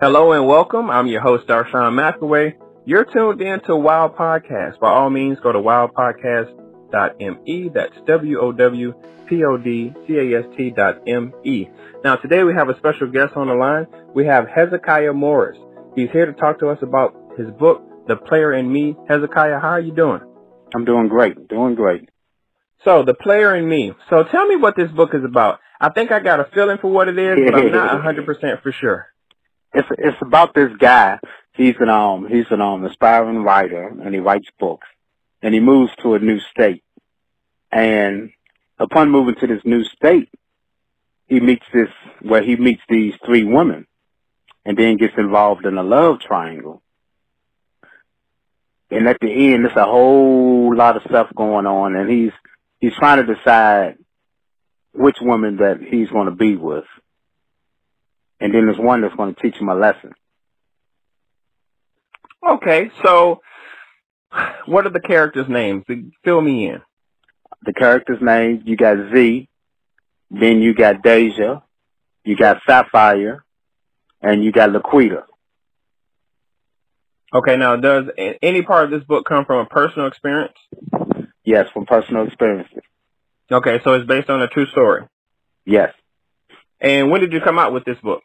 Hello 0.00 0.30
and 0.30 0.46
welcome. 0.46 0.90
I'm 0.90 1.08
your 1.08 1.20
host, 1.20 1.48
Darshawn 1.48 1.98
McAway. 1.98 2.54
You're 2.84 3.04
tuned 3.04 3.40
in 3.40 3.58
to 3.62 3.74
Wow 3.74 4.14
Podcast. 4.16 4.78
By 4.78 4.92
all 4.92 5.10
means, 5.10 5.40
go 5.42 5.50
to 5.50 5.58
wowpodcast.me. 5.58 7.70
That's 7.74 7.94
W-O-W-P-O-D-C-A-S-T 8.06 10.70
dot 10.76 11.02
M-E. 11.04 11.68
Now, 12.04 12.14
today 12.14 12.44
we 12.44 12.54
have 12.54 12.68
a 12.68 12.78
special 12.78 13.10
guest 13.10 13.32
on 13.34 13.48
the 13.48 13.54
line. 13.54 13.88
We 14.14 14.26
have 14.26 14.46
Hezekiah 14.46 15.14
Morris. 15.14 15.58
He's 15.96 16.10
here 16.12 16.26
to 16.26 16.32
talk 16.32 16.60
to 16.60 16.68
us 16.68 16.78
about 16.80 17.16
his 17.36 17.50
book, 17.50 17.82
The 18.06 18.14
Player 18.14 18.52
in 18.52 18.72
Me. 18.72 18.94
Hezekiah, 19.08 19.58
how 19.58 19.70
are 19.70 19.80
you 19.80 19.92
doing? 19.92 20.20
I'm 20.76 20.84
doing 20.84 21.08
great. 21.08 21.48
Doing 21.48 21.74
great. 21.74 22.08
So, 22.84 23.02
The 23.02 23.14
Player 23.14 23.56
in 23.56 23.68
Me. 23.68 23.94
So, 24.10 24.22
tell 24.22 24.46
me 24.46 24.54
what 24.54 24.76
this 24.76 24.92
book 24.92 25.12
is 25.12 25.24
about. 25.24 25.58
I 25.80 25.88
think 25.88 26.12
I 26.12 26.20
got 26.20 26.38
a 26.38 26.44
feeling 26.54 26.78
for 26.78 26.88
what 26.88 27.08
it 27.08 27.18
is, 27.18 27.36
but 27.44 27.56
I'm 27.56 27.72
not 27.72 28.00
100% 28.04 28.62
for 28.62 28.70
sure 28.70 29.07
it's 29.74 29.88
it's 29.98 30.16
about 30.20 30.54
this 30.54 30.70
guy. 30.78 31.18
He's 31.52 31.74
an 31.80 31.88
um 31.88 32.28
he's 32.28 32.46
an 32.50 32.60
um 32.60 32.84
aspiring 32.84 33.42
writer 33.42 33.88
and 33.88 34.14
he 34.14 34.20
writes 34.20 34.48
books. 34.58 34.86
And 35.42 35.54
he 35.54 35.60
moves 35.60 35.92
to 36.02 36.14
a 36.14 36.18
new 36.18 36.40
state. 36.40 36.82
And 37.70 38.30
upon 38.78 39.10
moving 39.10 39.36
to 39.36 39.46
this 39.46 39.62
new 39.64 39.84
state, 39.84 40.30
he 41.26 41.38
meets 41.40 41.66
this 41.72 41.90
where 42.22 42.42
he 42.42 42.56
meets 42.56 42.82
these 42.88 43.14
three 43.24 43.44
women 43.44 43.86
and 44.64 44.76
then 44.76 44.96
gets 44.96 45.14
involved 45.16 45.64
in 45.64 45.78
a 45.78 45.82
love 45.82 46.20
triangle. 46.20 46.82
And 48.90 49.06
at 49.06 49.20
the 49.20 49.30
end 49.52 49.64
there's 49.64 49.76
a 49.76 49.84
whole 49.84 50.74
lot 50.74 50.96
of 50.96 51.02
stuff 51.02 51.28
going 51.34 51.66
on 51.66 51.94
and 51.94 52.10
he's 52.10 52.32
he's 52.80 52.94
trying 52.94 53.24
to 53.24 53.34
decide 53.34 53.98
which 54.92 55.18
woman 55.20 55.58
that 55.58 55.80
he's 55.82 56.08
gonna 56.08 56.30
be 56.30 56.56
with 56.56 56.86
and 58.40 58.54
then 58.54 58.66
there's 58.66 58.78
one 58.78 59.00
that's 59.02 59.14
going 59.14 59.34
to 59.34 59.40
teach 59.40 59.56
him 59.56 59.68
a 59.68 59.74
lesson. 59.74 60.12
Okay, 62.48 62.90
so 63.02 63.40
what 64.66 64.86
are 64.86 64.90
the 64.90 65.00
characters' 65.00 65.48
names? 65.48 65.84
Fill 66.24 66.40
me 66.40 66.68
in. 66.68 66.82
The 67.64 67.72
characters' 67.72 68.22
names, 68.22 68.62
you 68.64 68.76
got 68.76 69.12
Z, 69.12 69.48
then 70.30 70.62
you 70.62 70.74
got 70.74 71.02
Deja, 71.02 71.62
you 72.24 72.36
got 72.36 72.60
Sapphire, 72.66 73.44
and 74.20 74.44
you 74.44 74.52
got 74.52 74.70
Laquita. 74.70 75.24
Okay, 77.32 77.56
now 77.56 77.76
does 77.76 78.04
any 78.40 78.62
part 78.62 78.84
of 78.84 78.90
this 78.90 79.04
book 79.04 79.26
come 79.26 79.44
from 79.44 79.58
a 79.58 79.66
personal 79.66 80.06
experience? 80.06 80.56
Yes, 81.44 81.68
from 81.72 81.86
personal 81.86 82.26
experiences. 82.26 82.82
Okay, 83.50 83.80
so 83.82 83.94
it's 83.94 84.06
based 84.06 84.30
on 84.30 84.42
a 84.42 84.48
true 84.48 84.66
story? 84.66 85.04
Yes. 85.64 85.92
And 86.80 87.10
when 87.10 87.20
did 87.20 87.32
you 87.32 87.40
come 87.40 87.58
out 87.58 87.72
with 87.72 87.84
this 87.84 87.98
book? 88.02 88.22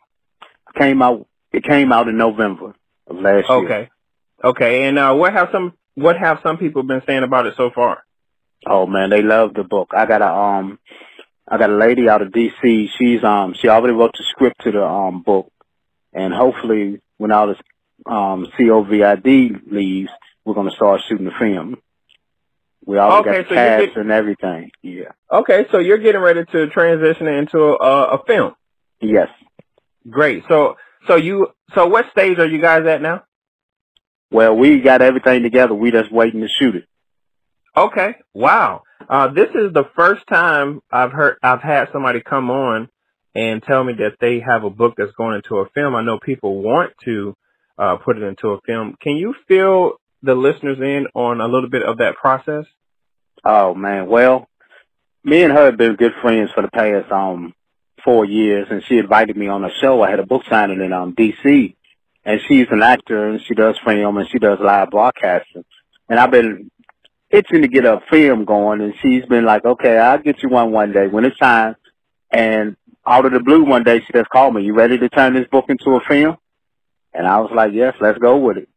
Came 0.75 1.01
out. 1.01 1.27
It 1.51 1.63
came 1.63 1.91
out 1.91 2.07
in 2.07 2.17
November 2.17 2.73
of 3.07 3.17
last 3.17 3.49
year. 3.49 3.57
Okay. 3.65 3.89
Okay. 4.43 4.87
And 4.87 4.97
uh, 4.97 5.13
what 5.13 5.33
have 5.33 5.49
some 5.51 5.73
what 5.95 6.17
have 6.17 6.39
some 6.43 6.57
people 6.57 6.83
been 6.83 7.03
saying 7.05 7.23
about 7.23 7.45
it 7.45 7.55
so 7.57 7.69
far? 7.73 8.03
Oh 8.65 8.87
man, 8.87 9.09
they 9.09 9.21
love 9.21 9.53
the 9.53 9.63
book. 9.63 9.91
I 9.95 10.05
got 10.05 10.21
a 10.21 10.31
um, 10.31 10.79
I 11.47 11.57
got 11.57 11.69
a 11.69 11.75
lady 11.75 12.07
out 12.07 12.21
of 12.21 12.31
D.C. 12.31 12.89
She's 12.97 13.23
um, 13.23 13.53
she 13.53 13.67
already 13.67 13.93
wrote 13.93 14.13
the 14.13 14.23
script 14.29 14.61
to 14.61 14.71
the 14.71 14.83
um 14.83 15.21
book, 15.21 15.51
and 16.13 16.33
hopefully 16.33 17.01
when 17.17 17.31
all 17.31 17.47
this 17.47 17.57
um 18.05 18.47
COVID 18.57 19.71
leaves, 19.71 20.11
we're 20.45 20.53
gonna 20.53 20.71
start 20.71 21.01
shooting 21.07 21.25
the 21.25 21.31
film. 21.37 21.77
We 22.85 22.97
already 22.97 23.29
okay, 23.29 23.41
got 23.41 23.49
the 23.49 23.55
so 23.55 23.55
cast 23.55 23.85
get, 23.85 23.97
and 23.97 24.11
everything. 24.11 24.71
Yeah. 24.81 25.11
Okay, 25.31 25.65
so 25.71 25.79
you're 25.79 25.97
getting 25.97 26.21
ready 26.21 26.43
to 26.45 26.67
transition 26.67 27.27
into 27.27 27.59
a, 27.59 28.15
a 28.15 28.23
film. 28.25 28.53
Yes. 29.01 29.29
Great. 30.09 30.43
So, 30.49 30.75
so 31.07 31.15
you, 31.15 31.47
so 31.73 31.87
what 31.87 32.05
stage 32.11 32.39
are 32.39 32.47
you 32.47 32.59
guys 32.59 32.85
at 32.85 33.01
now? 33.01 33.23
Well, 34.31 34.55
we 34.55 34.81
got 34.81 35.01
everything 35.01 35.43
together. 35.43 35.73
We 35.73 35.91
just 35.91 36.11
waiting 36.11 36.41
to 36.41 36.47
shoot 36.47 36.75
it. 36.75 36.85
Okay. 37.75 38.15
Wow. 38.33 38.83
Uh, 39.07 39.29
this 39.29 39.49
is 39.49 39.73
the 39.73 39.85
first 39.95 40.25
time 40.27 40.81
I've 40.91 41.11
heard, 41.11 41.37
I've 41.41 41.61
had 41.61 41.89
somebody 41.93 42.21
come 42.21 42.49
on 42.49 42.89
and 43.35 43.63
tell 43.63 43.83
me 43.83 43.93
that 43.99 44.17
they 44.19 44.39
have 44.39 44.63
a 44.63 44.69
book 44.69 44.95
that's 44.97 45.11
going 45.13 45.35
into 45.35 45.57
a 45.57 45.69
film. 45.69 45.95
I 45.95 46.03
know 46.03 46.19
people 46.19 46.61
want 46.61 46.91
to, 47.05 47.35
uh, 47.77 47.97
put 47.97 48.17
it 48.17 48.23
into 48.23 48.49
a 48.49 48.61
film. 48.61 48.95
Can 49.01 49.15
you 49.15 49.33
fill 49.47 49.93
the 50.23 50.33
listeners 50.33 50.79
in 50.79 51.07
on 51.13 51.41
a 51.41 51.47
little 51.47 51.69
bit 51.69 51.83
of 51.83 51.99
that 51.99 52.15
process? 52.15 52.65
Oh 53.45 53.75
man. 53.75 54.07
Well, 54.07 54.47
me 55.23 55.43
and 55.43 55.53
her 55.53 55.65
have 55.65 55.77
been 55.77 55.95
good 55.95 56.13
friends 56.21 56.49
for 56.55 56.61
the 56.61 56.69
past, 56.69 57.11
um, 57.11 57.53
four 58.03 58.25
years, 58.25 58.67
and 58.71 58.83
she 58.87 58.97
invited 58.97 59.37
me 59.37 59.47
on 59.47 59.63
a 59.63 59.69
show. 59.81 60.01
I 60.01 60.09
had 60.09 60.19
a 60.19 60.25
book 60.25 60.43
signing 60.49 60.81
in 60.81 60.91
um, 60.91 61.13
D.C., 61.13 61.75
and 62.25 62.39
she's 62.47 62.67
an 62.71 62.81
actor, 62.81 63.29
and 63.29 63.41
she 63.41 63.53
does 63.53 63.77
film, 63.85 64.17
and 64.17 64.29
she 64.29 64.39
does 64.39 64.59
live 64.59 64.89
broadcasting. 64.89 65.63
And 66.09 66.19
I've 66.19 66.31
been 66.31 66.71
itching 67.29 67.61
to 67.61 67.67
get 67.67 67.85
a 67.85 68.01
film 68.09 68.45
going, 68.45 68.81
and 68.81 68.93
she's 69.01 69.25
been 69.25 69.45
like, 69.45 69.65
okay, 69.65 69.97
I'll 69.97 70.19
get 70.19 70.41
you 70.43 70.49
one 70.49 70.71
one 70.71 70.91
day 70.91 71.07
when 71.07 71.25
it's 71.25 71.37
time. 71.37 71.75
And 72.31 72.75
out 73.05 73.25
of 73.25 73.33
the 73.33 73.39
blue 73.39 73.63
one 73.63 73.83
day, 73.83 73.99
she 73.99 74.13
just 74.13 74.29
called 74.29 74.55
me, 74.55 74.63
you 74.63 74.73
ready 74.73 74.97
to 74.97 75.09
turn 75.09 75.33
this 75.33 75.47
book 75.51 75.65
into 75.69 75.95
a 75.95 75.99
film? 76.01 76.37
And 77.13 77.27
I 77.27 77.39
was 77.39 77.51
like, 77.53 77.73
yes, 77.73 77.95
let's 78.01 78.17
go 78.19 78.37
with 78.37 78.57
it. 78.57 78.69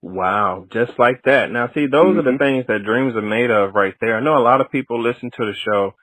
Wow, 0.00 0.66
just 0.72 0.92
like 0.98 1.22
that. 1.24 1.50
Now, 1.50 1.70
see, 1.74 1.86
those 1.86 2.16
are 2.16 2.22
the 2.22 2.30
mm-hmm. 2.30 2.38
things 2.38 2.64
that 2.68 2.84
dreams 2.84 3.16
are 3.16 3.22
made 3.22 3.50
of 3.50 3.74
right 3.74 3.94
there. 4.00 4.16
I 4.16 4.20
know 4.20 4.38
a 4.38 4.42
lot 4.42 4.60
of 4.60 4.70
people 4.70 5.02
listen 5.02 5.30
to 5.32 5.46
the 5.46 5.54
show 5.54 5.94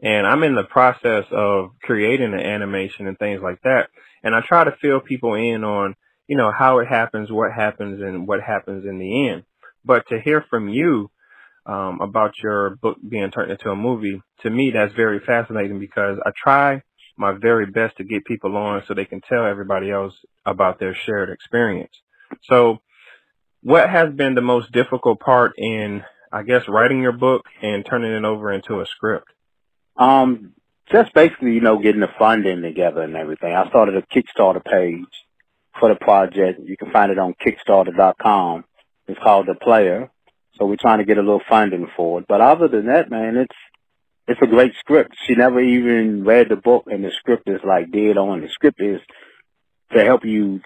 and 0.00 0.26
I'm 0.26 0.42
in 0.42 0.54
the 0.54 0.64
process 0.64 1.24
of 1.32 1.70
creating 1.82 2.32
an 2.32 2.40
animation 2.40 3.06
and 3.06 3.18
things 3.18 3.40
like 3.42 3.60
that. 3.62 3.88
And 4.22 4.34
I 4.34 4.40
try 4.40 4.64
to 4.64 4.76
fill 4.80 5.00
people 5.00 5.34
in 5.34 5.64
on, 5.64 5.96
you 6.28 6.36
know, 6.36 6.52
how 6.56 6.78
it 6.78 6.88
happens, 6.88 7.30
what 7.30 7.52
happens, 7.52 8.00
and 8.00 8.26
what 8.28 8.40
happens 8.40 8.84
in 8.84 8.98
the 8.98 9.28
end. 9.28 9.44
But 9.84 10.06
to 10.08 10.20
hear 10.20 10.44
from 10.48 10.68
you 10.68 11.10
um, 11.66 12.00
about 12.00 12.34
your 12.42 12.76
book 12.76 12.98
being 13.06 13.30
turned 13.30 13.50
into 13.50 13.70
a 13.70 13.76
movie, 13.76 14.22
to 14.42 14.50
me, 14.50 14.70
that's 14.70 14.94
very 14.94 15.20
fascinating 15.20 15.80
because 15.80 16.18
I 16.24 16.30
try 16.36 16.82
my 17.16 17.32
very 17.32 17.66
best 17.66 17.96
to 17.96 18.04
get 18.04 18.24
people 18.24 18.56
on 18.56 18.82
so 18.86 18.94
they 18.94 19.04
can 19.04 19.20
tell 19.20 19.44
everybody 19.44 19.90
else 19.90 20.14
about 20.46 20.78
their 20.78 20.94
shared 20.94 21.30
experience. 21.30 21.92
So, 22.44 22.78
what 23.62 23.88
has 23.88 24.12
been 24.12 24.34
the 24.34 24.40
most 24.40 24.72
difficult 24.72 25.20
part 25.20 25.52
in, 25.58 26.04
I 26.32 26.42
guess, 26.42 26.68
writing 26.68 27.02
your 27.02 27.12
book 27.12 27.46
and 27.62 27.84
turning 27.84 28.12
it 28.12 28.24
over 28.24 28.52
into 28.52 28.80
a 28.80 28.86
script? 28.86 29.28
Um, 29.96 30.52
just 30.90 31.12
basically, 31.12 31.52
you 31.52 31.60
know, 31.60 31.78
getting 31.78 32.00
the 32.00 32.10
funding 32.18 32.62
together 32.62 33.02
and 33.02 33.16
everything. 33.16 33.54
I 33.54 33.68
started 33.68 33.96
a 33.96 34.02
Kickstarter 34.02 34.64
page 34.64 35.04
for 35.78 35.88
the 35.88 35.96
project. 35.96 36.60
You 36.64 36.76
can 36.76 36.90
find 36.90 37.12
it 37.12 37.18
on 37.18 37.34
Kickstarter.com. 37.34 38.64
It's 39.06 39.20
called 39.20 39.46
The 39.46 39.54
Player. 39.54 40.10
So 40.58 40.66
we're 40.66 40.76
trying 40.76 40.98
to 40.98 41.04
get 41.04 41.18
a 41.18 41.22
little 41.22 41.42
funding 41.48 41.88
for 41.96 42.20
it. 42.20 42.26
But 42.28 42.40
other 42.40 42.68
than 42.68 42.86
that, 42.86 43.10
man, 43.10 43.36
it's 43.36 43.54
it's 44.26 44.42
a 44.42 44.46
great 44.46 44.74
script. 44.78 45.16
She 45.26 45.34
never 45.34 45.60
even 45.60 46.24
read 46.24 46.50
the 46.50 46.56
book, 46.56 46.84
and 46.86 47.02
the 47.02 47.10
script 47.10 47.48
is 47.48 47.60
like 47.64 47.90
dead 47.90 48.18
on. 48.18 48.42
The 48.42 48.48
script 48.48 48.80
is 48.80 49.00
to 49.92 50.04
help 50.04 50.24
you 50.24 50.60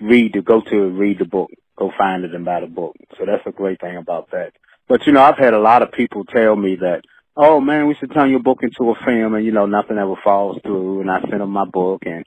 read 0.00 0.34
to 0.34 0.42
go 0.42 0.60
to 0.60 0.88
read 0.90 1.18
the 1.18 1.24
book, 1.24 1.50
go 1.80 1.90
find 1.98 2.24
it 2.24 2.34
and 2.34 2.44
buy 2.44 2.60
the 2.60 2.66
book. 2.66 2.94
So 3.18 3.24
that's 3.26 3.46
a 3.46 3.50
great 3.50 3.80
thing 3.80 3.96
about 3.96 4.30
that. 4.30 4.52
But 4.86 5.06
you 5.06 5.12
know, 5.12 5.22
I've 5.22 5.38
had 5.38 5.54
a 5.54 5.58
lot 5.58 5.82
of 5.82 5.92
people 5.92 6.24
tell 6.24 6.54
me 6.54 6.76
that 6.76 7.02
oh 7.36 7.60
man, 7.60 7.86
we 7.86 7.94
should 7.94 8.12
turn 8.12 8.30
your 8.30 8.42
book 8.42 8.58
into 8.62 8.90
a 8.90 9.04
film, 9.04 9.34
and 9.34 9.44
you 9.44 9.52
know 9.52 9.66
nothing 9.66 9.98
ever 9.98 10.14
falls 10.22 10.58
through. 10.62 11.00
And 11.00 11.10
I 11.10 11.20
sent 11.20 11.38
them 11.38 11.50
my 11.50 11.64
book, 11.64 12.02
and 12.04 12.24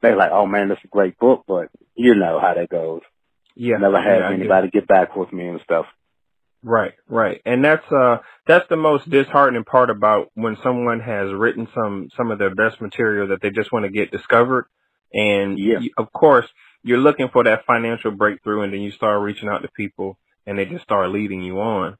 they're 0.00 0.16
like, 0.16 0.30
oh 0.32 0.46
man, 0.46 0.68
that's 0.68 0.84
a 0.84 0.88
great 0.88 1.18
book, 1.18 1.44
but 1.46 1.68
you 1.94 2.14
know 2.14 2.40
how 2.40 2.54
that 2.54 2.68
goes. 2.68 3.02
Yeah, 3.54 3.76
never 3.76 4.00
had 4.00 4.20
yeah, 4.20 4.32
anybody 4.32 4.70
get 4.70 4.88
back 4.88 5.14
with 5.14 5.32
me 5.32 5.46
and 5.46 5.60
stuff. 5.62 5.86
Right, 6.62 6.94
right, 7.08 7.42
and 7.44 7.64
that's 7.64 7.84
uh 7.92 8.18
that's 8.46 8.68
the 8.68 8.76
most 8.76 9.08
disheartening 9.08 9.64
part 9.64 9.90
about 9.90 10.30
when 10.34 10.56
someone 10.62 11.00
has 11.00 11.32
written 11.32 11.68
some 11.74 12.08
some 12.16 12.30
of 12.30 12.38
their 12.38 12.54
best 12.54 12.80
material 12.80 13.28
that 13.28 13.42
they 13.42 13.50
just 13.50 13.70
want 13.70 13.84
to 13.84 13.90
get 13.90 14.10
discovered, 14.10 14.66
and 15.12 15.58
yeah. 15.58 15.80
Of 15.98 16.10
course 16.12 16.46
you're 16.84 16.98
looking 16.98 17.28
for 17.32 17.42
that 17.44 17.64
financial 17.66 18.12
breakthrough, 18.12 18.62
and 18.62 18.72
then 18.72 18.80
you 18.80 18.92
start 18.92 19.22
reaching 19.22 19.48
out 19.48 19.62
to 19.62 19.68
people, 19.68 20.18
and 20.46 20.58
they 20.58 20.66
just 20.66 20.84
start 20.84 21.10
leading 21.10 21.42
you 21.42 21.60
on. 21.60 21.96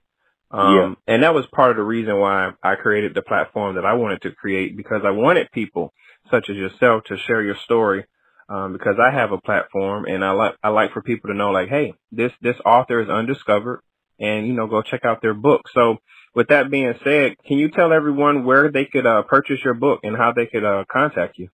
Um, 0.50 0.76
yeah. 0.76 1.14
and 1.14 1.22
that 1.24 1.34
was 1.34 1.46
part 1.46 1.72
of 1.72 1.76
the 1.78 1.82
reason 1.82 2.16
why 2.16 2.52
I 2.62 2.76
created 2.76 3.12
the 3.14 3.22
platform 3.22 3.74
that 3.74 3.84
I 3.84 3.94
wanted 3.94 4.22
to 4.22 4.30
create 4.30 4.76
because 4.76 5.02
I 5.04 5.10
wanted 5.10 5.50
people 5.50 5.92
such 6.30 6.48
as 6.48 6.56
yourself 6.56 7.04
to 7.06 7.16
share 7.16 7.42
your 7.42 7.56
story. 7.56 8.04
Um, 8.46 8.74
because 8.74 8.96
I 9.02 9.10
have 9.10 9.32
a 9.32 9.40
platform 9.40 10.04
and 10.04 10.22
I 10.22 10.32
like, 10.32 10.54
I 10.62 10.68
like 10.68 10.92
for 10.92 11.00
people 11.00 11.30
to 11.30 11.34
know 11.34 11.50
like, 11.50 11.70
Hey, 11.70 11.94
this, 12.12 12.30
this 12.42 12.56
author 12.64 13.00
is 13.00 13.08
undiscovered 13.08 13.80
and, 14.20 14.46
you 14.46 14.52
know, 14.52 14.66
go 14.66 14.82
check 14.82 15.06
out 15.06 15.22
their 15.22 15.32
book. 15.32 15.62
So 15.72 15.96
with 16.34 16.48
that 16.48 16.70
being 16.70 16.92
said, 17.02 17.36
can 17.46 17.56
you 17.56 17.70
tell 17.70 17.90
everyone 17.90 18.44
where 18.44 18.70
they 18.70 18.84
could, 18.84 19.06
uh, 19.06 19.22
purchase 19.22 19.64
your 19.64 19.72
book 19.72 20.00
and 20.04 20.14
how 20.14 20.32
they 20.32 20.44
could, 20.44 20.62
uh, 20.62 20.84
contact 20.92 21.38
you? 21.38 21.48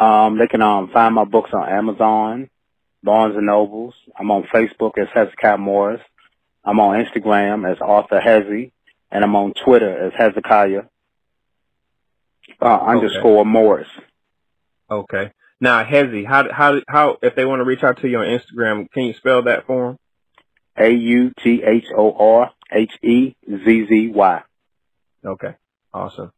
Um, 0.00 0.38
they 0.38 0.46
can, 0.46 0.62
um, 0.62 0.90
find 0.92 1.14
my 1.14 1.24
books 1.24 1.50
on 1.52 1.68
Amazon, 1.68 2.48
Barnes 3.02 3.36
and 3.36 3.46
Nobles. 3.46 3.94
I'm 4.18 4.30
on 4.30 4.44
Facebook 4.44 4.98
as 4.98 5.08
Hezekiah 5.12 5.58
Morris. 5.58 6.00
I'm 6.64 6.80
on 6.80 7.04
Instagram 7.04 7.70
as 7.70 7.80
Author 7.80 8.20
Hezzy, 8.20 8.72
and 9.10 9.24
I'm 9.24 9.36
on 9.36 9.52
Twitter 9.64 10.06
as 10.06 10.12
Hezekiah 10.16 10.82
uh, 12.60 12.78
underscore 12.78 13.44
Morris. 13.44 13.88
Okay. 14.90 15.32
Now, 15.60 15.84
Hezzy, 15.84 16.26
how 16.26 16.50
how 16.50 16.80
how 16.88 17.18
if 17.22 17.34
they 17.34 17.44
want 17.44 17.60
to 17.60 17.64
reach 17.64 17.82
out 17.84 18.00
to 18.00 18.08
you 18.08 18.18
on 18.18 18.26
Instagram, 18.26 18.90
can 18.90 19.04
you 19.04 19.14
spell 19.14 19.42
that 19.42 19.66
for 19.66 19.88
them? 19.88 19.98
A 20.78 20.90
U 20.90 21.32
T 21.42 21.62
H 21.62 21.86
O 21.96 22.12
R 22.12 22.50
H 22.72 22.92
E 23.02 23.34
Z 23.46 23.86
Z 23.86 24.08
Y. 24.14 24.42
Okay, 25.24 25.54
awesome. 25.92 26.32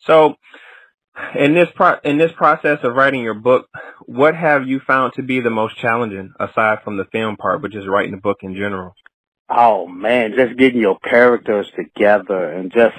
So, 0.00 0.36
in 1.38 1.54
this 1.54 1.68
pro- 1.74 1.98
in 2.04 2.18
this 2.18 2.32
process 2.32 2.78
of 2.82 2.94
writing 2.94 3.22
your 3.22 3.34
book, 3.34 3.68
what 4.06 4.34
have 4.34 4.66
you 4.66 4.80
found 4.80 5.14
to 5.14 5.22
be 5.22 5.40
the 5.40 5.50
most 5.50 5.76
challenging 5.78 6.32
aside 6.40 6.78
from 6.82 6.96
the 6.96 7.04
film 7.06 7.36
part, 7.36 7.62
but 7.62 7.70
just 7.70 7.88
writing 7.88 8.12
the 8.12 8.20
book 8.20 8.38
in 8.42 8.54
general? 8.54 8.94
Oh 9.48 9.86
man, 9.86 10.34
just 10.36 10.56
getting 10.56 10.80
your 10.80 10.98
characters 10.98 11.70
together 11.76 12.52
and 12.52 12.72
just 12.72 12.96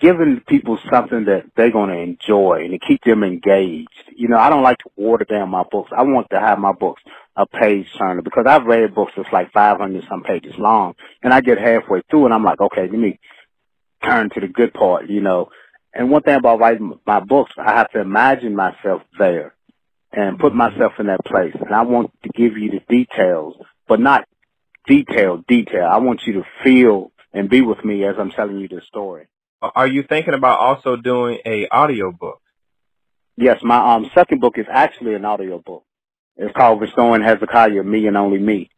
giving 0.00 0.40
people 0.48 0.78
something 0.90 1.26
that 1.26 1.44
they're 1.56 1.70
going 1.70 1.90
to 1.90 1.96
enjoy 1.96 2.60
and 2.62 2.72
to 2.72 2.78
keep 2.78 3.02
them 3.04 3.22
engaged. 3.22 3.88
You 4.14 4.28
know, 4.28 4.36
I 4.36 4.50
don't 4.50 4.64
like 4.64 4.78
to 4.78 4.90
water 4.96 5.24
down 5.24 5.48
my 5.48 5.62
books. 5.70 5.90
I 5.96 6.02
want 6.02 6.28
to 6.30 6.40
have 6.40 6.58
my 6.58 6.72
books 6.72 7.02
a 7.36 7.46
page 7.46 7.86
turner 7.96 8.20
because 8.20 8.44
I've 8.46 8.66
read 8.66 8.94
books 8.94 9.12
that's 9.16 9.32
like 9.32 9.52
500 9.52 10.04
some 10.08 10.22
pages 10.22 10.54
long 10.58 10.94
and 11.22 11.32
I 11.32 11.40
get 11.40 11.58
halfway 11.58 12.02
through 12.10 12.26
and 12.26 12.34
I'm 12.34 12.44
like, 12.44 12.60
okay, 12.60 12.82
let 12.82 12.92
me 12.92 13.18
turn 14.04 14.30
to 14.30 14.40
the 14.40 14.48
good 14.48 14.74
part, 14.74 15.08
you 15.08 15.20
know. 15.20 15.48
And 15.94 16.10
one 16.10 16.22
thing 16.22 16.36
about 16.36 16.58
writing 16.58 16.98
my 17.06 17.20
books, 17.20 17.52
I 17.58 17.72
have 17.74 17.90
to 17.90 18.00
imagine 18.00 18.56
myself 18.56 19.02
there 19.18 19.54
and 20.12 20.38
put 20.38 20.54
myself 20.54 20.92
in 20.98 21.06
that 21.06 21.24
place. 21.24 21.54
And 21.54 21.74
I 21.74 21.82
want 21.82 22.12
to 22.22 22.30
give 22.30 22.56
you 22.56 22.70
the 22.70 22.80
details, 22.88 23.56
but 23.88 24.00
not 24.00 24.26
detail, 24.86 25.42
detail. 25.46 25.86
I 25.90 25.98
want 25.98 26.22
you 26.26 26.34
to 26.34 26.44
feel 26.64 27.12
and 27.32 27.48
be 27.48 27.60
with 27.60 27.84
me 27.84 28.04
as 28.04 28.16
I'm 28.18 28.30
telling 28.30 28.58
you 28.58 28.68
this 28.68 28.84
story. 28.86 29.26
Are 29.60 29.86
you 29.86 30.02
thinking 30.02 30.34
about 30.34 30.58
also 30.58 30.96
doing 30.96 31.38
a 31.46 31.68
audio 31.68 32.10
book? 32.10 32.40
Yes, 33.36 33.60
my 33.62 33.94
um 33.94 34.10
second 34.14 34.40
book 34.40 34.58
is 34.58 34.66
actually 34.70 35.14
an 35.14 35.24
audio 35.24 35.58
book. 35.58 35.84
It's 36.36 36.54
called 36.56 36.80
Restoring 36.80 37.22
Hezekiah, 37.22 37.82
Me 37.84 38.06
and 38.06 38.16
Only 38.16 38.38
Me. 38.38 38.70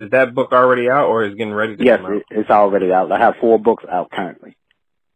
Is 0.00 0.10
that 0.10 0.34
book 0.34 0.52
already 0.52 0.90
out 0.90 1.08
or 1.08 1.24
is 1.24 1.34
getting 1.34 1.54
ready 1.54 1.76
to 1.76 1.84
yes, 1.84 1.96
come 1.96 2.06
out? 2.06 2.22
Yes, 2.30 2.40
it's 2.40 2.50
already 2.50 2.92
out. 2.92 3.10
I 3.10 3.18
have 3.18 3.36
four 3.40 3.58
books 3.58 3.84
out 3.90 4.10
currently. 4.10 4.56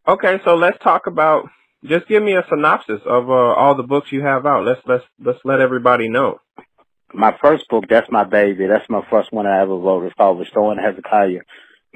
Okay, 0.07 0.41
so 0.45 0.57
let's 0.57 0.79
talk 0.83 1.07
about 1.07 1.49
just 1.85 2.09
give 2.09 2.25
me 2.25 2.35
a 2.35 2.45
synopsis 2.49 3.01
of 3.07 3.31
uh, 3.31 3.33
all 3.33 3.77
the 3.77 3.85
books 3.85 4.11
you 4.11 4.23
have 4.23 4.45
out. 4.47 4.65
Let's 4.65 4.81
let's 4.85 5.05
let's 5.23 5.39
let 5.45 5.61
everybody 5.61 6.09
know. 6.09 6.41
My 7.15 7.37
first 7.41 7.69
book, 7.69 7.85
that's 7.89 8.11
my 8.11 8.25
baby. 8.25 8.67
That's 8.67 8.89
my 8.91 9.07
first 9.09 9.33
one 9.33 9.47
I 9.47 9.61
ever 9.61 9.77
wrote. 9.77 10.05
It's 10.05 10.15
called 10.17 10.41
Restoring 10.41 10.81
Hezekiah, 10.81 11.43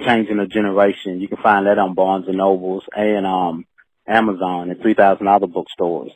Changing 0.04 0.38
a 0.38 0.46
Generation. 0.46 1.20
You 1.20 1.26
can 1.26 1.38
find 1.38 1.66
that 1.66 1.78
on 1.78 1.94
Barnes 1.94 2.28
and 2.28 2.36
Nobles 2.36 2.84
and 2.94 3.26
um 3.26 3.66
Amazon 4.06 4.70
and 4.70 4.80
three 4.80 4.94
thousand 4.94 5.26
other 5.26 5.48
bookstores. 5.48 6.12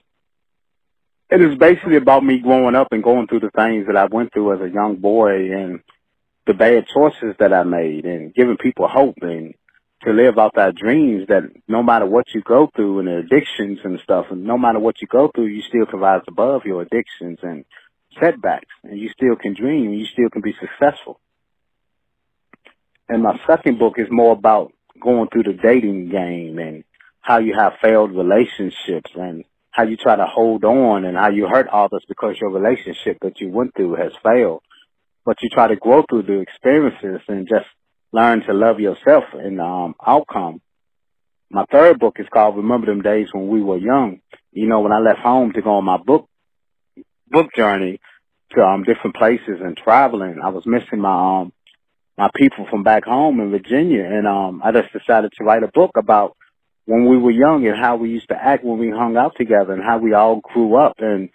It 1.28 1.40
is 1.40 1.58
basically 1.58 1.96
about 1.96 2.24
me 2.24 2.38
growing 2.38 2.76
up 2.76 2.88
and 2.92 3.02
going 3.02 3.26
through 3.26 3.40
the 3.40 3.50
things 3.50 3.88
that 3.88 3.96
I 3.96 4.04
went 4.04 4.32
through 4.32 4.54
as 4.54 4.60
a 4.60 4.72
young 4.72 4.96
boy 4.96 5.52
and 5.52 5.80
the 6.46 6.54
bad 6.54 6.86
choices 6.86 7.34
that 7.40 7.52
I 7.52 7.64
made 7.64 8.04
and 8.04 8.32
giving 8.32 8.56
people 8.58 8.86
hope 8.86 9.16
and 9.22 9.54
to 10.02 10.12
live 10.12 10.38
out 10.38 10.56
our 10.56 10.72
dreams 10.72 11.26
that 11.28 11.42
no 11.68 11.82
matter 11.82 12.06
what 12.06 12.26
you 12.34 12.40
go 12.42 12.70
through 12.74 13.00
and 13.00 13.08
the 13.08 13.18
addictions 13.18 13.80
and 13.84 14.00
stuff, 14.02 14.26
and 14.30 14.44
no 14.44 14.56
matter 14.56 14.78
what 14.78 15.00
you 15.00 15.06
go 15.06 15.30
through, 15.34 15.46
you 15.46 15.62
still 15.62 15.86
can 15.86 16.00
rise 16.00 16.22
above 16.26 16.62
your 16.64 16.82
addictions 16.82 17.38
and 17.42 17.64
setbacks, 18.18 18.72
and 18.82 18.98
you 18.98 19.10
still 19.10 19.36
can 19.36 19.54
dream, 19.54 19.86
and 19.86 19.98
you 19.98 20.06
still 20.06 20.30
can 20.30 20.42
be 20.42 20.54
successful. 20.58 21.20
And 23.08 23.22
my 23.22 23.38
second 23.46 23.78
book 23.78 23.94
is 23.98 24.08
more 24.10 24.32
about 24.32 24.72
going 25.00 25.28
through 25.28 25.44
the 25.44 25.58
dating 25.60 26.10
game 26.10 26.58
and 26.58 26.84
how 27.20 27.38
you 27.38 27.54
have 27.54 27.74
failed 27.82 28.12
relationships 28.12 29.10
and 29.14 29.44
how 29.70 29.84
you 29.84 29.96
try 29.96 30.16
to 30.16 30.26
hold 30.26 30.64
on 30.64 31.04
and 31.04 31.16
how 31.16 31.30
you 31.30 31.46
hurt 31.46 31.68
others 31.68 32.04
because 32.08 32.36
your 32.40 32.50
relationship 32.50 33.18
that 33.22 33.40
you 33.40 33.50
went 33.50 33.74
through 33.74 33.94
has 33.96 34.12
failed. 34.22 34.62
But 35.24 35.42
you 35.42 35.48
try 35.48 35.68
to 35.68 35.76
grow 35.76 36.04
through 36.08 36.22
the 36.22 36.40
experiences 36.40 37.20
and 37.28 37.48
just 37.48 37.66
learn 38.12 38.42
to 38.42 38.52
love 38.52 38.80
yourself 38.80 39.24
and 39.34 39.60
um, 39.60 39.94
outcome. 40.04 40.60
My 41.50 41.64
third 41.70 41.98
book 41.98 42.16
is 42.18 42.26
called 42.32 42.56
Remember 42.56 42.86
Them 42.86 43.02
Days 43.02 43.28
When 43.32 43.48
We 43.48 43.62
Were 43.62 43.78
Young. 43.78 44.20
You 44.52 44.66
know, 44.66 44.80
when 44.80 44.92
I 44.92 44.98
left 44.98 45.20
home 45.20 45.52
to 45.52 45.62
go 45.62 45.72
on 45.76 45.84
my 45.84 45.98
book 45.98 46.28
book 47.28 47.54
journey 47.54 48.00
to 48.52 48.60
um 48.60 48.82
different 48.82 49.14
places 49.14 49.60
and 49.60 49.76
traveling, 49.76 50.40
I 50.42 50.48
was 50.48 50.66
missing 50.66 51.00
my 51.00 51.40
um 51.40 51.52
my 52.18 52.28
people 52.34 52.66
from 52.68 52.82
back 52.82 53.04
home 53.04 53.40
in 53.40 53.50
Virginia 53.50 54.04
and 54.04 54.26
um 54.26 54.60
I 54.64 54.72
just 54.72 54.92
decided 54.92 55.32
to 55.38 55.44
write 55.44 55.62
a 55.62 55.68
book 55.68 55.92
about 55.96 56.36
when 56.86 57.06
we 57.06 57.16
were 57.16 57.30
young 57.30 57.66
and 57.66 57.76
how 57.76 57.96
we 57.96 58.10
used 58.10 58.28
to 58.28 58.36
act 58.36 58.64
when 58.64 58.78
we 58.78 58.90
hung 58.90 59.16
out 59.16 59.36
together 59.36 59.72
and 59.72 59.82
how 59.82 59.98
we 59.98 60.12
all 60.12 60.40
grew 60.40 60.74
up 60.74 60.94
and 60.98 61.30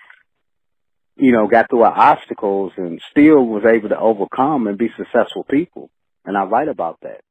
you 1.18 1.32
know, 1.32 1.48
got 1.48 1.70
through 1.70 1.84
our 1.84 1.98
obstacles 1.98 2.74
and 2.76 3.02
still 3.10 3.46
was 3.46 3.64
able 3.64 3.88
to 3.88 3.98
overcome 3.98 4.68
and 4.68 4.78
be 4.78 4.90
successful 4.98 5.46
people 5.46 5.90
and 6.26 6.38
I 6.38 6.44
write 6.44 6.68
about 6.68 7.00
that. 7.02 7.22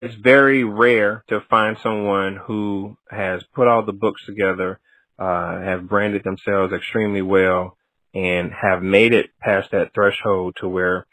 It's 0.00 0.14
very 0.14 0.62
rare 0.64 1.24
to 1.28 1.40
find 1.50 1.76
someone 1.82 2.36
who 2.36 2.96
has 3.10 3.42
put 3.54 3.66
all 3.66 3.84
the 3.84 3.92
books 3.92 4.24
together, 4.26 4.78
uh, 5.18 5.60
have 5.60 5.88
branded 5.88 6.22
themselves 6.22 6.72
extremely 6.72 7.22
well, 7.22 7.76
and 8.14 8.52
have 8.52 8.82
made 8.82 9.12
it 9.12 9.30
past 9.40 9.72
that 9.72 9.92
threshold 9.94 10.56
to 10.60 10.68
where 10.68 11.06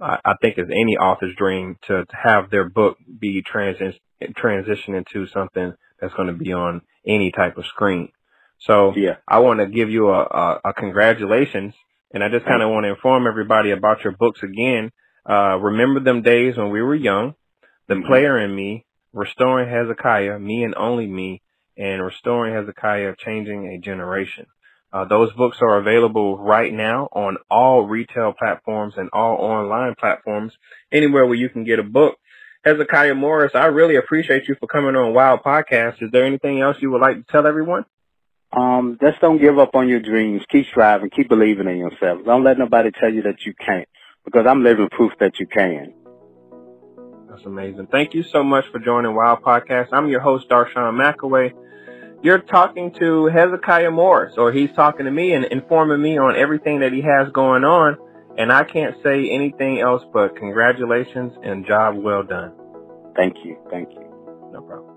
uh, 0.00 0.18
I 0.24 0.34
think 0.40 0.58
it's 0.58 0.70
any 0.70 0.96
author's 0.96 1.34
dream 1.36 1.76
to, 1.88 2.04
to 2.04 2.16
have 2.16 2.50
their 2.50 2.68
book 2.68 2.96
be 3.18 3.42
transi- 3.42 3.98
transition 4.36 4.94
into 4.94 5.26
something 5.26 5.74
that's 6.00 6.14
going 6.14 6.28
to 6.28 6.34
be 6.34 6.52
on 6.52 6.82
any 7.06 7.32
type 7.32 7.58
of 7.58 7.66
screen. 7.66 8.10
So 8.60 8.92
yeah. 8.96 9.16
I 9.26 9.40
want 9.40 9.60
to 9.60 9.66
give 9.66 9.90
you 9.90 10.08
a, 10.08 10.22
a, 10.22 10.60
a 10.66 10.72
congratulations, 10.72 11.74
and 12.12 12.22
I 12.22 12.28
just 12.28 12.46
kind 12.46 12.62
of 12.62 12.70
want 12.70 12.84
to 12.84 12.90
inform 12.90 13.26
everybody 13.26 13.70
about 13.70 14.04
your 14.04 14.14
books 14.16 14.42
again. 14.42 14.90
Uh, 15.28 15.58
remember 15.58 16.00
them 16.00 16.22
days 16.22 16.56
when 16.56 16.70
we 16.70 16.82
were 16.82 16.94
young, 16.94 17.34
the 17.86 17.94
mm-hmm. 17.94 18.06
player 18.06 18.38
in 18.38 18.54
me, 18.54 18.84
restoring 19.12 19.68
Hezekiah, 19.68 20.38
me 20.38 20.64
and 20.64 20.74
only 20.74 21.06
me, 21.06 21.42
and 21.76 22.02
restoring 22.02 22.54
Hezekiah, 22.54 23.14
changing 23.18 23.68
a 23.68 23.78
generation. 23.78 24.46
Uh, 24.92 25.04
those 25.04 25.32
books 25.34 25.58
are 25.60 25.78
available 25.78 26.38
right 26.38 26.72
now 26.72 27.08
on 27.12 27.36
all 27.50 27.86
retail 27.86 28.32
platforms 28.32 28.94
and 28.96 29.10
all 29.12 29.36
online 29.36 29.94
platforms, 29.98 30.52
anywhere 30.90 31.26
where 31.26 31.34
you 31.34 31.48
can 31.48 31.64
get 31.64 31.78
a 31.78 31.82
book. 31.82 32.16
Hezekiah 32.64 33.14
Morris, 33.14 33.52
I 33.54 33.66
really 33.66 33.96
appreciate 33.96 34.48
you 34.48 34.56
for 34.58 34.66
coming 34.66 34.96
on 34.96 35.14
Wow 35.14 35.40
Podcast. 35.44 36.02
Is 36.02 36.10
there 36.10 36.24
anything 36.24 36.60
else 36.60 36.76
you 36.80 36.90
would 36.90 37.02
like 37.02 37.16
to 37.16 37.24
tell 37.30 37.46
everyone? 37.46 37.84
Um, 38.50 38.98
just 39.00 39.20
don't 39.20 39.40
give 39.40 39.58
up 39.58 39.74
on 39.74 39.88
your 39.88 40.00
dreams. 40.00 40.42
Keep 40.50 40.66
striving. 40.66 41.10
Keep 41.10 41.28
believing 41.28 41.68
in 41.68 41.76
yourself. 41.76 42.24
Don't 42.24 42.44
let 42.44 42.58
nobody 42.58 42.90
tell 42.90 43.12
you 43.12 43.22
that 43.22 43.44
you 43.44 43.54
can't 43.54 43.88
because 44.30 44.46
I'm 44.46 44.62
living 44.62 44.88
proof 44.90 45.12
that 45.20 45.38
you 45.40 45.46
can. 45.46 45.94
That's 47.30 47.44
amazing. 47.46 47.86
Thank 47.90 48.14
you 48.14 48.22
so 48.22 48.42
much 48.42 48.66
for 48.70 48.78
joining 48.78 49.14
Wow 49.14 49.38
Podcast. 49.42 49.88
I'm 49.92 50.08
your 50.08 50.20
host, 50.20 50.48
Darshawn 50.48 50.98
McAway. 50.98 51.52
You're 52.22 52.40
talking 52.40 52.92
to 52.98 53.26
Hezekiah 53.26 53.90
Morris, 53.90 54.34
or 54.36 54.52
he's 54.52 54.70
talking 54.72 55.06
to 55.06 55.10
me 55.10 55.32
and 55.32 55.44
informing 55.44 56.02
me 56.02 56.18
on 56.18 56.36
everything 56.36 56.80
that 56.80 56.92
he 56.92 57.00
has 57.00 57.30
going 57.32 57.64
on. 57.64 57.96
And 58.36 58.52
I 58.52 58.64
can't 58.64 58.96
say 59.02 59.30
anything 59.30 59.80
else 59.80 60.02
but 60.12 60.36
congratulations 60.36 61.32
and 61.42 61.66
job 61.66 61.96
well 61.96 62.22
done. 62.22 62.52
Thank 63.16 63.36
you. 63.44 63.56
Thank 63.70 63.90
you. 63.92 64.04
No 64.52 64.60
problem. 64.60 64.87